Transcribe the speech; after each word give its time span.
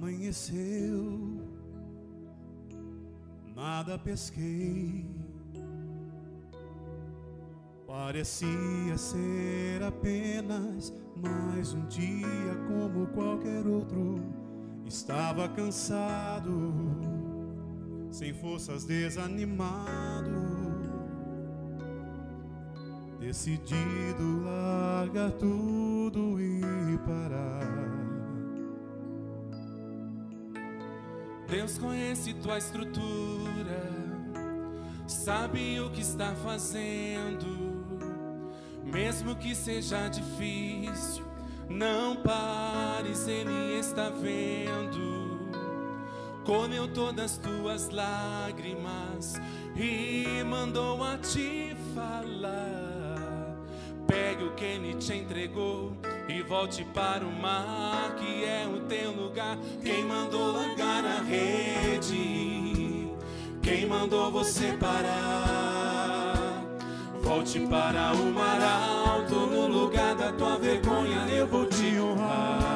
Amanheceu, 0.00 1.42
nada 3.52 3.98
pesquei. 3.98 5.04
Parecia 7.84 8.96
ser 8.96 9.82
apenas 9.82 10.94
mais 11.16 11.72
um 11.72 11.84
dia 11.86 12.54
como 12.68 13.08
qualquer 13.08 13.66
outro. 13.66 14.22
Estava 14.86 15.48
cansado, 15.48 16.72
sem 18.08 18.32
forças, 18.32 18.84
desanimado. 18.84 20.46
Decidido 23.18 24.44
largar 24.44 25.32
tudo 25.32 26.40
e 26.40 26.96
parar. 27.04 27.97
Deus 31.48 31.78
conhece 31.78 32.34
tua 32.34 32.58
estrutura, 32.58 33.80
sabe 35.06 35.80
o 35.80 35.88
que 35.88 36.02
está 36.02 36.34
fazendo. 36.44 37.46
Mesmo 38.84 39.34
que 39.34 39.54
seja 39.54 40.08
difícil, 40.08 41.24
não 41.66 42.16
pares, 42.16 43.26
Ele 43.26 43.78
está 43.78 44.10
vendo. 44.10 45.38
Comeu 46.44 46.86
todas 46.92 47.38
tuas 47.38 47.88
lágrimas 47.88 49.40
e 49.74 50.44
mandou 50.44 51.02
a 51.02 51.16
te 51.16 51.74
falar. 51.94 53.56
Pegue 54.06 54.44
o 54.44 54.54
que 54.54 54.64
Ele 54.64 54.94
te 54.96 55.14
entregou 55.14 55.96
e 56.28 56.42
volte 56.42 56.84
para 56.84 57.24
o 57.24 57.32
mar, 57.32 58.14
que 58.16 58.44
é 58.44 58.66
o 58.66 58.80
teu 58.80 59.10
lugar. 59.12 59.56
Quem 59.82 60.04
mandou 60.04 60.52
largar 60.52 61.04
a 61.04 61.22
rede? 61.22 63.10
Quem 63.62 63.86
mandou 63.86 64.30
você 64.30 64.76
parar? 64.78 66.62
Volte 67.22 67.60
para 67.60 68.12
o 68.12 68.32
mar 68.32 68.60
alto, 68.62 69.34
no 69.34 69.66
lugar 69.66 70.14
da 70.14 70.30
tua 70.32 70.58
vergonha 70.58 71.26
eu 71.30 71.46
vou 71.46 71.66
te 71.66 71.98
honrar. 71.98 72.67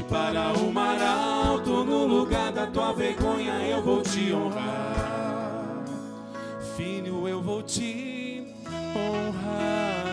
Para 0.00 0.54
o 0.54 0.72
mar 0.72 0.98
alto, 1.02 1.84
no 1.84 2.06
lugar 2.06 2.50
da 2.50 2.66
tua 2.66 2.94
vergonha 2.94 3.52
eu 3.68 3.82
vou 3.82 4.00
te 4.00 4.32
honrar. 4.32 5.84
Filho, 6.76 7.28
eu 7.28 7.42
vou 7.42 7.62
te 7.62 8.54
honrar. 8.96 10.04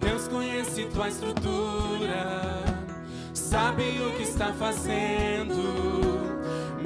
Deus 0.00 0.26
conhece 0.26 0.86
tua 0.86 1.08
estrutura, 1.08 2.64
sabe 3.32 4.00
o 4.02 4.16
que 4.16 4.24
está 4.24 4.52
fazendo. 4.52 6.09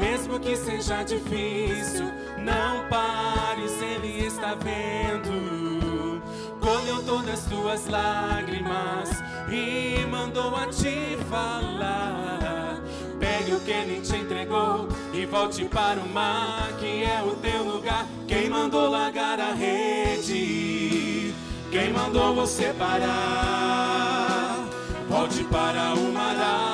Mesmo 0.04 0.38
que 0.38 0.54
seja 0.54 1.02
difícil, 1.02 2.04
não 2.38 2.86
pares, 2.88 3.72
Ele 3.80 4.26
está 4.26 4.54
vendo. 4.54 6.22
Colheu 6.60 7.02
todas 7.04 7.46
tuas 7.46 7.86
lágrimas 7.86 9.10
e 9.50 10.04
mandou 10.06 10.54
a 10.54 10.66
te 10.66 11.16
falar. 11.30 12.82
Pegue 13.18 13.54
o 13.54 13.60
que 13.60 13.70
Ele 13.70 14.02
te 14.02 14.16
entregou 14.16 14.88
e 15.14 15.24
volte 15.24 15.64
para 15.64 15.98
o 16.00 16.08
mar, 16.08 16.68
que 16.78 17.02
é 17.02 17.22
o 17.22 17.34
teu 17.36 17.64
lugar. 17.64 18.06
Quem 18.28 18.50
mandou 18.50 18.90
largar 18.90 19.40
a 19.40 19.54
rede? 19.54 21.34
Quem 21.70 21.94
mandou 21.94 22.34
você 22.34 22.74
parar? 22.78 24.68
Volte 25.08 25.42
para 25.44 25.94
o 25.94 26.12
mar 26.12 26.73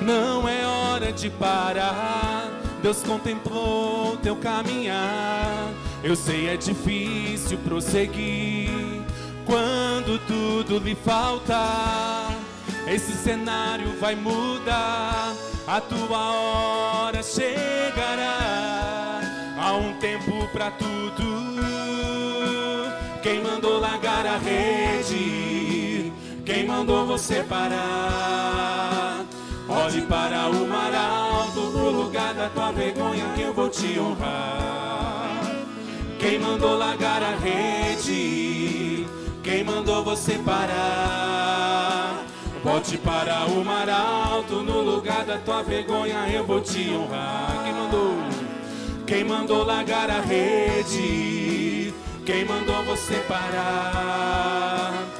Não 0.00 0.48
é 0.48 0.66
hora 0.66 1.12
de 1.12 1.28
parar. 1.30 2.48
Deus 2.82 3.02
contemplou 3.02 4.16
teu 4.16 4.34
caminhar. 4.36 5.68
Eu 6.02 6.16
sei 6.16 6.48
é 6.48 6.56
difícil 6.56 7.58
prosseguir 7.58 8.70
quando 9.44 10.18
tudo 10.26 10.78
lhe 10.78 10.94
falta. 10.94 12.28
Esse 12.86 13.12
cenário 13.12 13.98
vai 14.00 14.14
mudar. 14.14 15.34
A 15.66 15.80
tua 15.80 16.32
hora 16.32 17.22
chegará. 17.22 18.40
Há 19.58 19.74
um 19.74 19.92
tempo 19.94 20.48
para 20.52 20.70
tudo. 20.70 20.90
Quem 23.22 23.42
mandou 23.42 23.78
largar 23.78 24.26
a 24.26 24.38
rede? 24.38 26.10
Quem 26.46 26.66
mandou 26.66 27.06
você 27.06 27.44
parar? 27.44 29.26
Olhe 29.90 30.02
para 30.02 30.48
o 30.48 30.68
mar 30.68 30.94
alto, 30.94 31.62
no 31.62 31.90
lugar 31.90 32.32
da 32.32 32.48
tua 32.48 32.70
vergonha 32.70 33.24
eu 33.36 33.52
vou 33.52 33.68
te 33.68 33.98
honrar. 33.98 35.40
Quem 36.16 36.38
mandou 36.38 36.78
largar 36.78 37.20
a 37.20 37.34
rede? 37.34 39.04
Quem 39.42 39.64
mandou 39.64 40.04
você 40.04 40.34
parar? 40.44 42.24
Volte 42.62 42.98
para 42.98 43.46
o 43.46 43.64
mar 43.64 43.88
alto, 43.90 44.62
no 44.62 44.80
lugar 44.80 45.24
da 45.24 45.38
tua 45.38 45.64
vergonha 45.64 46.28
eu 46.32 46.46
vou 46.46 46.60
te 46.60 46.88
honrar. 46.90 47.64
Quem 47.64 47.72
mandou? 47.72 48.14
Quem 49.08 49.24
mandou 49.24 49.64
largar 49.64 50.08
a 50.08 50.20
rede? 50.20 51.92
Quem 52.24 52.44
mandou 52.44 52.80
você 52.84 53.16
parar? 53.26 55.19